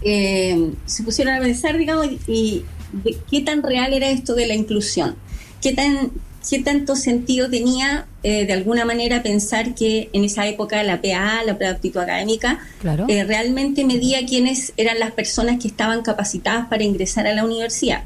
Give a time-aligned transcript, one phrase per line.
[0.03, 4.49] eh, se pusieron a pensar, digamos, y, y de qué tan real era esto de
[4.49, 5.15] la inclusión,
[5.63, 6.11] qué tan
[6.49, 11.43] qué tanto sentido tenía eh, de alguna manera pensar que en esa época la PA,
[11.45, 13.07] la prueba de aptitud académica, Claro.
[13.09, 18.03] eh, realmente medía quiénes eran las personas que estaban capacitadas para ingresar a la universidad.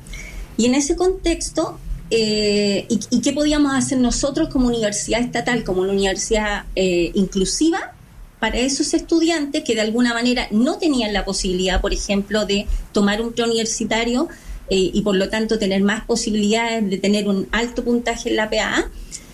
[0.57, 1.79] Y en ese contexto,
[2.11, 7.93] eh, y, y qué podíamos hacer nosotros como universidad estatal, como una universidad eh, inclusiva,
[8.39, 13.23] para esos estudiantes que de alguna manera no tenían la posibilidad, por ejemplo, de tomar
[13.23, 14.29] un preuniversitario
[14.73, 18.49] eh, y por lo tanto tener más posibilidades de tener un alto puntaje en la
[18.51, 18.91] PAA.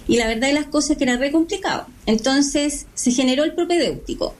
[0.09, 1.87] Y la verdad de las cosas es que era re complicado.
[2.07, 4.35] Entonces se generó el propedéutico.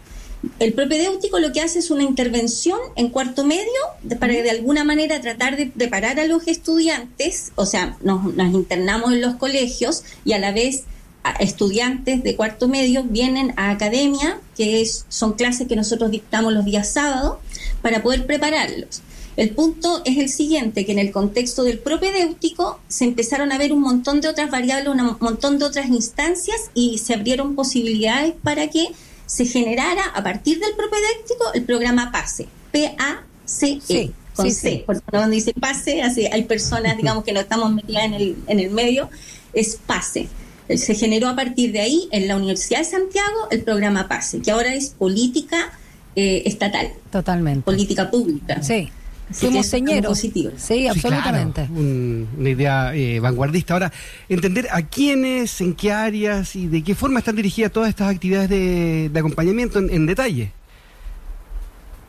[0.61, 4.83] El propedéutico lo que hace es una intervención en cuarto medio de- para de alguna
[4.85, 10.05] manera tratar de preparar a los estudiantes, o sea, nos, nos internamos en los colegios
[10.25, 10.85] y a la vez
[11.25, 16.53] a- estudiantes de cuarto medio vienen a academia, que es, son clases que nosotros dictamos
[16.53, 17.39] los días sábados,
[17.83, 19.03] para poder prepararlos.
[19.39, 23.73] El punto es el siguiente, que en el contexto del propedéutico se empezaron a ver
[23.73, 28.67] un montón de otras variables, un montón de otras instancias y se abrieron posibilidades para
[28.67, 28.89] que
[29.27, 34.83] se generara a partir del propedéutico el programa PASE, P-A-C-E, Sí, con sí, C, sí.
[34.85, 38.59] porque cuando dice PASE, así hay personas, digamos, que no estamos metidas en el, en
[38.59, 39.09] el medio,
[39.53, 40.29] es PASE.
[40.77, 44.51] Se generó a partir de ahí en la Universidad de Santiago el programa PASE, que
[44.51, 45.71] ahora es política
[46.17, 47.63] eh, estatal, Totalmente.
[47.63, 48.61] política pública.
[48.65, 48.91] Sí.
[49.33, 50.11] Fuimos señeros.
[50.11, 50.51] positivo.
[50.57, 51.65] Sí, Sí, absolutamente.
[51.67, 53.75] claro, un- una idea eh, vanguardista.
[53.75, 53.93] Ahora,
[54.29, 58.49] entender a quiénes, en qué áreas y de qué forma están dirigidas todas estas actividades
[58.49, 60.53] de, de acompañamiento en, en detalle.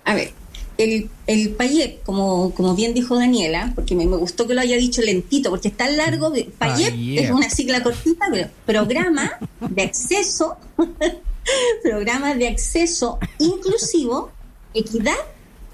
[0.05, 0.31] A ver,
[0.77, 4.77] el, el PAYEP, como, como bien dijo Daniela, porque me, me gustó que lo haya
[4.77, 7.19] dicho lentito, porque es tan largo, que PAYEP PAYEP.
[7.25, 10.55] es una sigla cortita, pero programa de acceso,
[11.83, 14.31] programa de acceso inclusivo,
[14.73, 15.15] equidad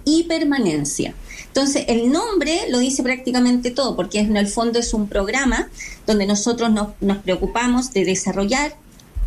[0.05, 1.13] y permanencia.
[1.47, 5.69] Entonces, el nombre lo dice prácticamente todo, porque en el fondo es un programa
[6.05, 8.75] donde nosotros nos, preocupamos de desarrollar,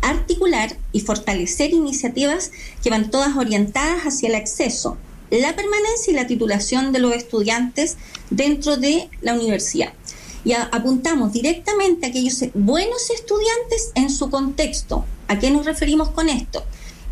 [0.01, 2.51] articular y fortalecer iniciativas
[2.83, 4.97] que van todas orientadas hacia el acceso,
[5.31, 7.97] la permanencia y la titulación de los estudiantes
[8.29, 9.93] dentro de la universidad.
[10.45, 15.03] Y apuntamos directamente a aquellos buenos estudiantes en su contexto.
[15.27, 16.63] ¿A qué nos referimos con esto?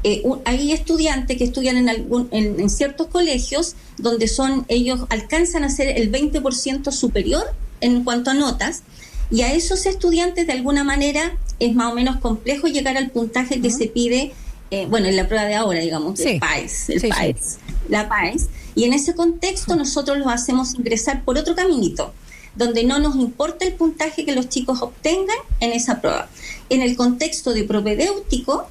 [0.04, 5.64] Eh, hay estudiantes que estudian en, algún, en, en ciertos colegios donde son ellos alcanzan
[5.64, 7.44] a ser el 20% superior
[7.82, 8.84] en cuanto a notas
[9.32, 13.60] y a esos estudiantes de alguna manera es más o menos complejo llegar al puntaje
[13.60, 14.34] que se pide,
[14.70, 16.30] eh, bueno, en la prueba de ahora, digamos, Sí.
[16.34, 17.10] el PAES, el Sí, sí.
[17.10, 17.58] PAES,
[17.90, 18.48] la PAES.
[18.76, 22.14] Y en ese contexto nosotros los hacemos ingresar por otro caminito,
[22.56, 26.30] donde no nos importa el puntaje que los chicos obtengan en esa prueba.
[26.70, 28.68] En el contexto de propedéutico,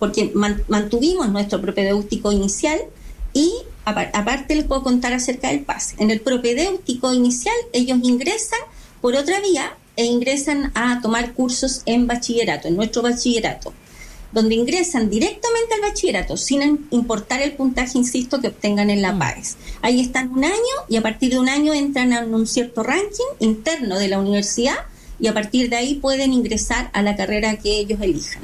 [0.00, 2.80] porque man- mantuvimos nuestro propedéutico inicial
[3.32, 3.52] y
[3.84, 5.94] apar- aparte les puedo contar acerca del pase.
[5.98, 8.58] En el propedéutico inicial ellos ingresan
[9.00, 13.72] por otra vía e ingresan a tomar cursos en bachillerato, en nuestro bachillerato,
[14.32, 19.16] donde ingresan directamente al bachillerato sin im- importar el puntaje, insisto, que obtengan en la
[19.18, 19.56] PAES.
[19.82, 23.30] Ahí están un año y a partir de un año entran a un cierto ranking
[23.40, 24.76] interno de la universidad
[25.18, 28.42] y a partir de ahí pueden ingresar a la carrera que ellos elijan.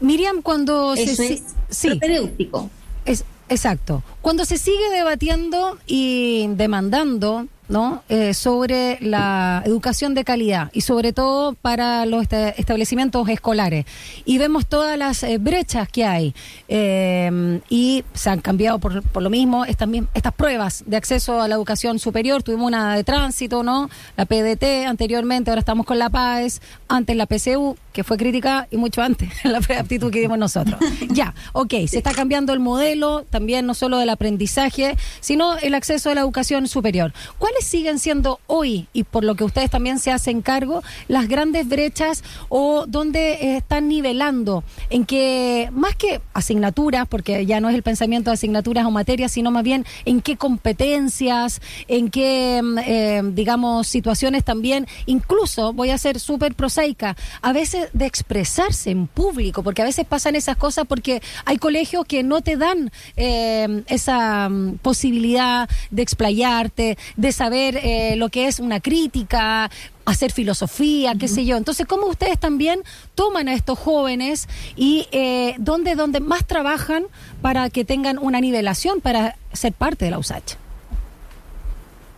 [0.00, 1.34] Miriam, cuando Eso se...
[1.34, 2.70] es sí, propedéutico.
[3.04, 4.02] es, exacto.
[4.22, 8.02] Cuando se sigue debatiendo y demandando ¿no?
[8.08, 13.84] Eh, sobre la educación de calidad y sobre todo para los esta- establecimientos escolares.
[14.24, 16.34] Y vemos todas las eh, brechas que hay
[16.68, 19.88] eh, y se han cambiado por, por lo mismo estas,
[20.36, 22.42] pruebas de acceso a la educación superior.
[22.42, 23.90] Tuvimos una de tránsito, ¿no?
[24.16, 28.76] La PDT anteriormente, ahora estamos con la PAES, antes la PCU, que fue crítica y
[28.76, 30.78] mucho antes la aptitud que dimos nosotros.
[31.10, 36.10] ya, ok, se está cambiando el modelo también no solo del aprendizaje, sino el acceso
[36.10, 37.12] a la educación superior.
[37.58, 41.66] ¿Cuáles siguen siendo hoy, y por lo que ustedes también se hacen cargo, las grandes
[41.66, 44.62] brechas o dónde eh, están nivelando?
[44.90, 49.32] En que, más que asignaturas, porque ya no es el pensamiento de asignaturas o materias,
[49.32, 55.90] sino más bien en qué competencias, en qué, mm, eh, digamos, situaciones también, incluso, voy
[55.90, 60.56] a ser súper prosaica, a veces de expresarse en público, porque a veces pasan esas
[60.56, 67.32] cosas porque hay colegios que no te dan eh, esa mm, posibilidad de explayarte, de
[67.32, 69.70] saber eh, lo que es una crítica,
[70.04, 71.56] hacer filosofía, qué sé yo.
[71.56, 72.82] Entonces, ¿cómo ustedes también
[73.14, 77.06] toman a estos jóvenes y eh, dónde, dónde más trabajan
[77.42, 80.67] para que tengan una nivelación para ser parte de la USACH?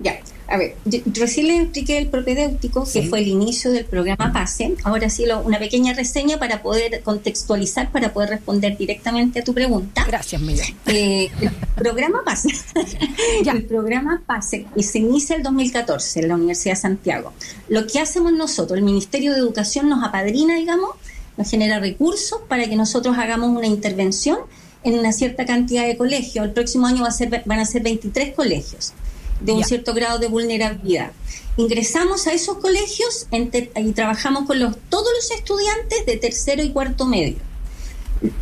[0.02, 0.18] Ya,
[0.48, 4.74] a ver, yo- recién le expliqué el propedéutico, que fue el inicio del programa PASE.
[4.82, 9.52] Ahora sí, lo- una pequeña reseña para poder contextualizar, para poder responder directamente a tu
[9.52, 10.04] pregunta.
[10.06, 10.74] Gracias, Miguel.
[10.86, 12.48] Eh, el programa PASE.
[13.44, 13.52] Ya.
[13.52, 17.32] El programa PASE y se inicia el 2014 en la Universidad de Santiago.
[17.68, 20.90] Lo que hacemos nosotros, el Ministerio de Educación nos apadrina, digamos,
[21.36, 24.38] nos genera recursos para que nosotros hagamos una intervención
[24.82, 26.44] en una cierta cantidad de colegios.
[26.44, 28.92] El próximo año va a ser, van a ser 23 colegios
[29.40, 31.12] de un cierto grado de vulnerabilidad.
[31.56, 37.06] Ingresamos a esos colegios y trabajamos con los, todos los estudiantes de tercero y cuarto
[37.06, 37.50] medio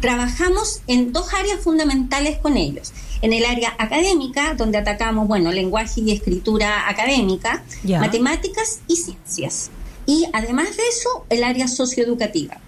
[0.00, 2.92] trabajamos en dos áreas fundamentales con ellos.
[3.22, 9.70] En el área académica, donde atacamos, bueno, lenguaje y escritura académica, matemáticas y ciencias.
[10.06, 12.58] Y además de eso, el área socioeducativa,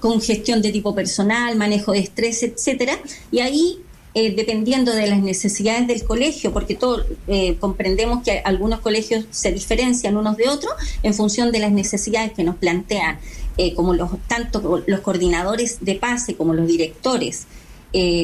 [0.00, 2.98] con gestión de tipo personal, manejo de estrés, etcétera.
[3.30, 3.80] Y ahí,
[4.14, 9.52] eh, dependiendo de las necesidades del colegio, porque todo, eh, comprendemos que algunos colegios se
[9.52, 13.18] diferencian unos de otros en función de las necesidades que nos plantean
[13.56, 17.46] eh, como los tanto los coordinadores de pase como los directores,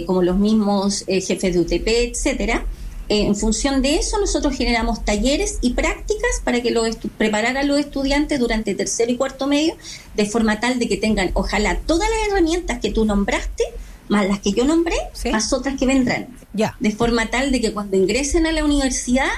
[0.07, 2.65] como los mismos jefes de UTP, etcétera.
[3.11, 7.79] En función de eso, nosotros generamos talleres y prácticas para que los preparar a los
[7.79, 9.77] estudiantes durante tercero y cuarto medio,
[10.17, 13.65] de forma tal de que tengan, ojalá, todas las herramientas que tú nombraste,
[14.09, 15.31] más las que yo nombré, Sí.
[15.31, 16.29] más otras que vendrán.
[16.53, 16.77] Ya.
[16.81, 19.29] De forma tal de que cuando ingresen a la universidad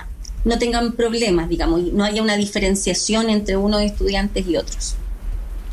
[0.44, 4.96] no tengan problemas, digamos, y no haya una diferenciación entre unos estudiantes y otros.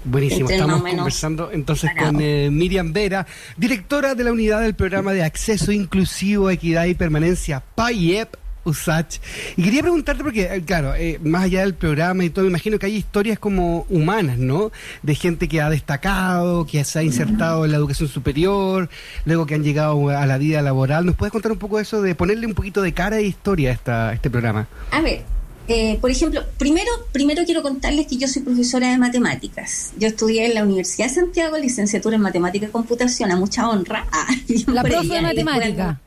[0.04, 3.28] Buenísimo, estamos conversando entonces con eh, Miriam Vera,
[3.58, 8.36] directora de la unidad del programa de acceso inclusivo, equidad y permanencia PAIEP.
[8.68, 9.20] USACH.
[9.56, 12.78] Y quería preguntarte, porque, eh, claro, eh, más allá del programa y todo, me imagino
[12.80, 14.72] que hay historias como humanas, ¿no?
[15.04, 18.90] De gente que ha destacado, que se ha insertado en la educación superior,
[19.26, 21.06] luego que han llegado a la vida laboral.
[21.06, 23.70] ¿Nos puedes contar un poco de eso, de ponerle un poquito de cara e historia
[23.70, 24.68] a, esta, a este programa?
[24.92, 25.24] A ver,
[25.68, 29.92] eh, por ejemplo, primero, primero quiero contarles que yo soy profesora de matemáticas.
[29.98, 34.06] Yo estudié en la Universidad de Santiago, licenciatura en matemática y computación, a mucha honra.
[34.18, 34.26] Ah,
[34.68, 36.00] La profe de matemática.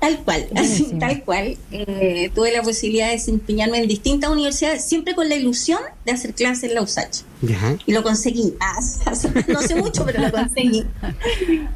[0.00, 1.56] Tal cual, así, tal cual.
[1.72, 6.34] Eh, tuve la posibilidad de desempeñarme en distintas universidades, siempre con la ilusión de hacer
[6.34, 7.22] clases en la USACH.
[7.86, 8.54] Y lo conseguí.
[8.60, 8.80] Ah,
[9.48, 10.84] no sé mucho, pero lo conseguí.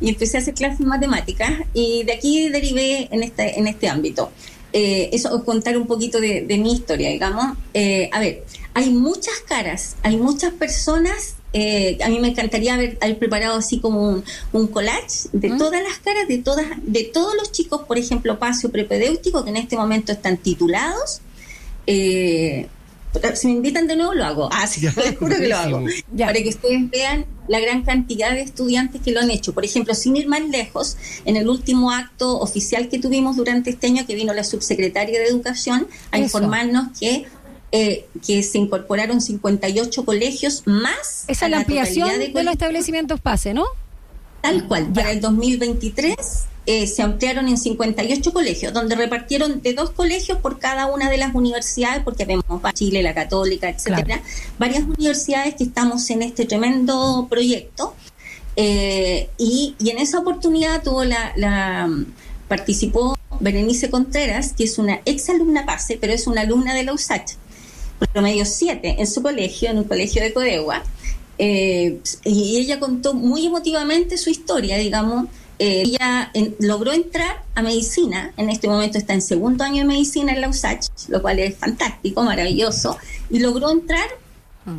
[0.01, 3.89] Y empecé a hacer clases de matemáticas y de aquí derivé en este, en este
[3.89, 4.31] ámbito.
[4.73, 7.57] Eh, eso, os contar un poquito de, de mi historia, digamos.
[7.75, 11.37] Eh, a ver, hay muchas caras, hay muchas personas.
[11.53, 15.83] Eh, a mí me encantaría haber, haber preparado así como un, un collage de todas
[15.83, 19.77] las caras, de todas, de todos los chicos, por ejemplo, pasio prepedéutico, que en este
[19.77, 21.21] momento están titulados.
[21.87, 22.69] Eh,
[23.35, 24.49] si me invitan de nuevo, lo hago.
[24.51, 25.85] Ah, sí, Ya, les juro que lo hago.
[26.15, 26.27] Ya.
[26.27, 29.53] Para que ustedes vean la gran cantidad de estudiantes que lo han hecho.
[29.53, 33.89] Por ejemplo, sin ir más lejos, en el último acto oficial que tuvimos durante este
[33.89, 36.25] año, que vino la subsecretaria de Educación a Eso.
[36.25, 37.27] informarnos que,
[37.73, 41.25] eh, que se incorporaron 58 colegios más.
[41.27, 42.45] Esa es la ampliación de, colegios.
[42.45, 43.65] los establecimientos PASE, ¿no?
[44.43, 46.15] Tal cual, para el 2023
[46.67, 51.17] eh, se ampliaron en 58 colegios, donde repartieron de dos colegios por cada una de
[51.17, 54.23] las universidades, porque vemos Chile, la Católica, etcétera, Claro.
[54.59, 57.95] varias universidades que estamos en este tremendo proyecto.
[58.55, 61.91] Eh, y, y en esa oportunidad tuvo la, la
[62.49, 66.93] participó Berenice Contreras, que es una ex alumna PASE, pero es una alumna de la
[66.93, 67.33] USACH
[68.09, 70.83] promedio 7 en su colegio, en un colegio de Codegua.
[71.39, 75.27] Eh, y ella contó muy emotivamente su historia, digamos.
[75.59, 80.33] Eh, ella logró entrar a medicina, en este momento está en segundo año de medicina
[80.33, 82.97] en la USACH, lo cual es fantástico, maravilloso,
[83.31, 84.09] y logró entrar
[84.65, 84.79] mm.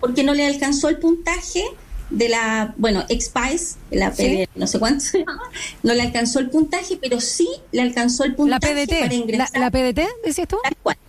[0.00, 1.64] porque no le alcanzó el puntaje
[2.10, 5.04] de la, bueno, Expice, la PD, no sé cuánto
[5.82, 9.60] no le alcanzó el puntaje, pero sí le alcanzó el puntaje la PDT, para ingresar.
[9.60, 10.58] ¿La, PDT, decías tú?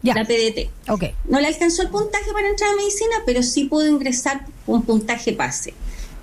[0.01, 0.69] La PDT.
[0.89, 1.13] Okay.
[1.25, 5.33] No le alcanzó el puntaje para entrar a medicina, pero sí pudo ingresar un puntaje
[5.33, 5.73] pase.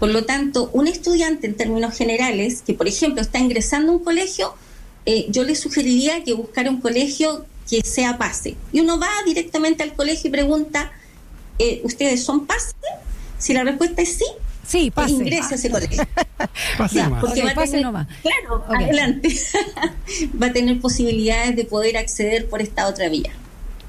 [0.00, 4.04] Por lo tanto, un estudiante en términos generales, que por ejemplo está ingresando a un
[4.04, 4.54] colegio,
[5.06, 8.56] eh, yo le sugeriría que buscara un colegio que sea pase.
[8.72, 10.92] Y uno va directamente al colegio y pregunta,
[11.58, 12.74] eh, ¿ustedes son pase?
[13.38, 14.24] Si la respuesta es sí,
[14.66, 15.12] Sí, pase.
[15.12, 16.02] Ingresa a ese colegio.
[16.78, 19.28] pase Porque va a tener, Claro, adelante.
[20.42, 23.32] va a tener posibilidades de poder acceder por esta otra vía.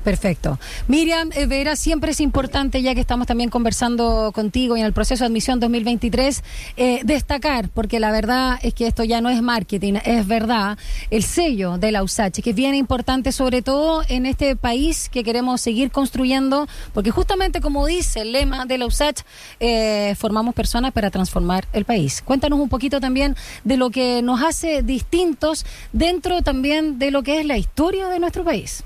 [0.05, 0.59] Perfecto.
[0.87, 4.93] Miriam eh, Vera, siempre es importante, ya que estamos también conversando contigo y en el
[4.93, 6.43] proceso de admisión 2023,
[6.77, 10.77] eh, destacar, porque la verdad es que esto ya no es marketing, es verdad,
[11.09, 15.23] el sello de la USACH, que es bien importante, sobre todo en este país que
[15.23, 19.21] queremos seguir construyendo, porque justamente como dice el lema de la USACH,
[19.59, 22.21] eh, formamos personas para transformar el país.
[22.23, 27.39] Cuéntanos un poquito también de lo que nos hace distintos dentro también de lo que
[27.39, 28.83] es la historia de nuestro país.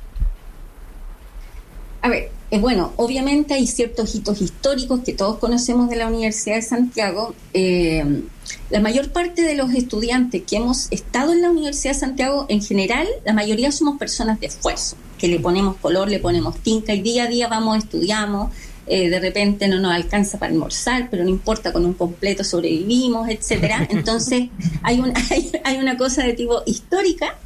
[2.01, 6.55] A ver, eh, bueno, obviamente hay ciertos hitos históricos que todos conocemos de la Universidad
[6.55, 7.35] de Santiago.
[7.53, 8.23] Eh,
[8.71, 12.63] la mayor parte de los estudiantes que hemos estado en la Universidad de Santiago, en
[12.63, 17.01] general, la mayoría somos personas de esfuerzo, que le ponemos color, le ponemos tinta y
[17.01, 18.51] día a día vamos, estudiamos.
[18.87, 23.29] Eh, de repente no nos alcanza para almorzar, pero no importa, con un completo sobrevivimos,
[23.29, 23.87] etcétera.
[23.91, 24.49] Entonces,
[24.81, 25.13] hay, un,
[25.63, 27.37] hay, una cosa de tipo histórica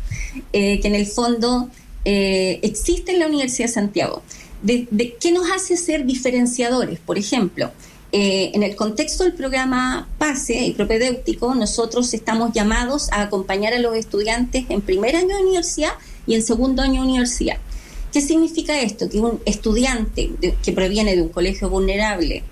[0.53, 1.69] que en el fondo
[2.05, 4.23] existe en la Universidad de Santiago
[4.63, 6.99] de, qué nos hace ser diferenciadores.
[6.99, 7.71] Por ejemplo,
[8.11, 13.79] eh, en el contexto del programa PASE y propedéutico, nosotros estamos llamados a acompañar a
[13.79, 15.93] los estudiantes en primer año de universidad
[16.25, 17.57] y en segundo año de universidad.
[18.11, 19.09] ¿Qué significa esto?
[19.09, 20.31] Que un estudiante
[20.63, 22.43] que proviene de un colegio vulnerable,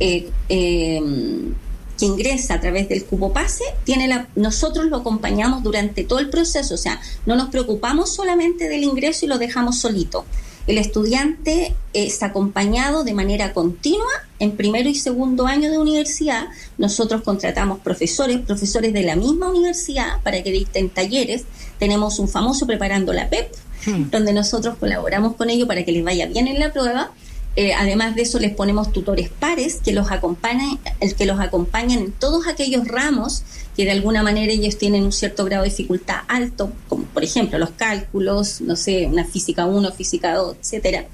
[0.00, 1.54] eh, em,
[1.98, 6.30] que ingresa a través del cupo PASE, tiene la, nosotros lo acompañamos durante todo el
[6.30, 10.24] proceso, o sea, no nos preocupamos solamente del ingreso y lo dejamos solito
[10.66, 16.46] el estudiante es acompañado de manera continua en primero y segundo año de universidad.
[16.78, 21.44] Nosotros contratamos profesores, profesores de la misma universidad para que dicten talleres.
[21.78, 23.52] Tenemos un famoso preparando la PEP,
[23.86, 24.10] hmm.
[24.10, 27.12] donde nosotros colaboramos con ellos para que les vaya bien en la prueba
[27.54, 30.78] eh, además de eso, les ponemos tutores pares que los acompañan,
[31.18, 33.44] que los acompañan en todos aquellos ramos
[33.76, 37.58] que de alguna manera ellos tienen un cierto grado de dificultad alto, como por ejemplo
[37.58, 41.06] los cálculos, no sé, una física 1, física 2, etcétera.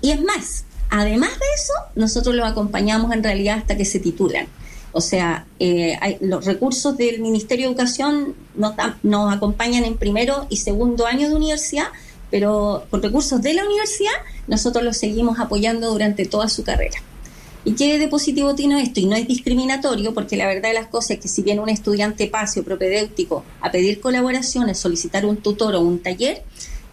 [0.00, 4.46] Y es más, además de eso, nosotros los acompañamos en realidad hasta que se titulan.
[4.92, 10.58] O sea, eh, los recursos del Ministerio de Educación nos, nos acompañan en primero y
[10.58, 11.86] segundo año de universidad
[12.32, 14.10] pero con recursos de la universidad
[14.48, 16.98] nosotros los seguimos apoyando durante toda su carrera.
[17.64, 18.98] ¿Y qué de positivo tiene esto?
[18.98, 21.68] Y no es discriminatorio, porque la verdad de las cosas es que si viene un
[21.68, 26.42] estudiante pase o propedéutico a pedir colaboraciones, solicitar un tutor o un taller,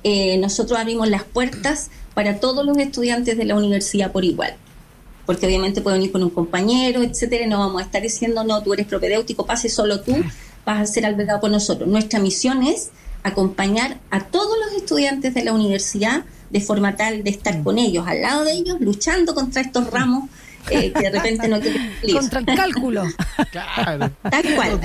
[0.03, 4.57] eh, nosotros abrimos las puertas para todos los estudiantes de la universidad por igual.
[5.25, 8.73] Porque obviamente pueden ir con un compañero, etcétera, no vamos a estar diciendo, no, tú
[8.73, 10.17] eres propedéutico, pase solo tú,
[10.65, 11.87] vas a ser albergado por nosotros.
[11.87, 12.89] Nuestra misión es
[13.23, 17.63] acompañar a todos los estudiantes de la universidad de forma tal de estar mm.
[17.63, 20.29] con ellos, al lado de ellos, luchando contra estos ramos
[20.69, 23.03] eh, que de repente no quieren Contra el cálculo.
[23.51, 24.79] Tal cual.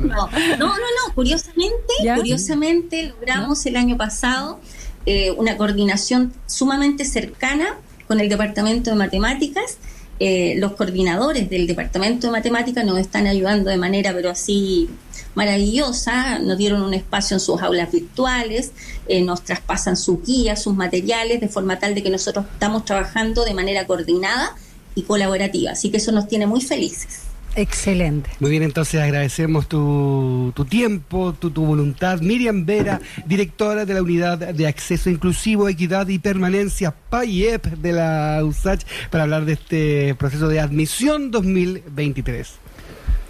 [0.00, 4.60] no, no, no, curiosamente, curiosamente logramos el año pasado
[5.06, 9.78] eh, una coordinación sumamente cercana con el Departamento de Matemáticas.
[10.20, 14.88] Eh, los coordinadores del Departamento de Matemáticas nos están ayudando de manera, pero así
[15.34, 18.72] maravillosa, nos dieron un espacio en sus aulas virtuales,
[19.06, 23.44] eh, nos traspasan sus guías, sus materiales, de forma tal de que nosotros estamos trabajando
[23.44, 24.56] de manera coordinada
[24.96, 25.70] y colaborativa.
[25.72, 27.27] Así que eso nos tiene muy felices.
[27.54, 28.30] Excelente.
[28.40, 32.20] Muy bien, entonces agradecemos tu, tu tiempo, tu, tu, voluntad.
[32.20, 38.40] Miriam Vera, directora de la Unidad de Acceso Inclusivo, Equidad y Permanencia PAIEP de la
[38.44, 42.48] USACH, para hablar de este proceso de admisión 2023.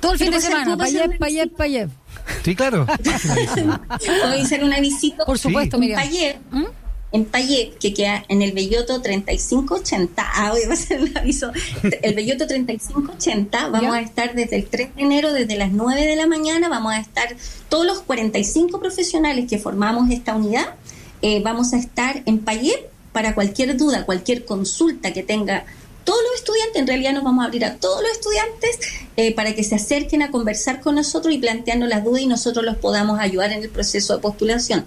[0.01, 1.89] Todo el fin de semana, Payet, Payet, Payet.
[2.45, 2.87] Sí, claro.
[2.87, 5.25] Voy a hacer una visita.
[5.25, 5.79] Por supuesto.
[5.79, 6.65] Payet, ¿Mm?
[7.11, 10.23] En Payet, que queda en el Belloto 3580.
[10.35, 11.50] Ah, voy a hacer el aviso.
[12.03, 16.17] El Belloto 3580, vamos a estar desde el 3 de enero, desde las 9 de
[16.17, 17.35] la mañana, vamos a estar
[17.69, 20.75] todos los 45 profesionales que formamos esta unidad,
[21.23, 25.65] eh, vamos a estar en Payet para cualquier duda, cualquier consulta que tenga
[26.05, 28.79] todos los estudiantes, en realidad nos vamos a abrir a todos los estudiantes
[29.17, 32.65] eh, para que se acerquen a conversar con nosotros y plantearnos las dudas y nosotros
[32.65, 34.87] los podamos ayudar en el proceso de postulación.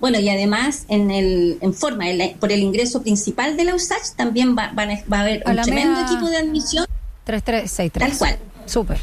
[0.00, 2.04] Bueno, y además, en, el, en forma,
[2.38, 6.28] por el ingreso principal de la USACH, también va, va a haber un tremendo equipo
[6.28, 6.86] de admisión.
[7.24, 8.10] 3363.
[8.10, 8.38] Tal cual.
[8.66, 8.98] Súper.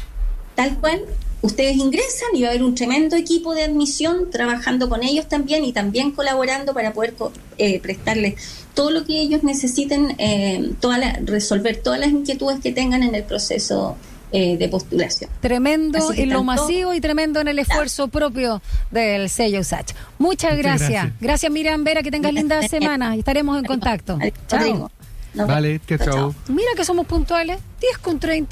[0.54, 1.04] Tal cual.
[1.42, 5.62] Ustedes ingresan y va a haber un tremendo equipo de admisión trabajando con ellos también
[5.66, 7.12] y también colaborando para poder
[7.58, 8.36] eh, prestarles
[8.72, 13.24] todo lo que ellos necesiten, eh, toda resolver todas las inquietudes que tengan en el
[13.24, 13.98] proceso
[14.36, 15.30] eh, de postulación.
[15.40, 18.60] Tremendo en lo masivo y tremendo en el esfuerzo propio
[18.90, 19.92] del sello USACH.
[20.18, 21.12] Muchas, gracias.
[21.20, 21.52] gracias.
[21.52, 24.18] Miriam Vera, que tengas linda semana y estaremos en contacto.
[24.48, 24.90] Chao.
[25.34, 26.34] Vale, chao, chao.
[26.48, 28.50] Mira que somos puntuales, 10 con 30.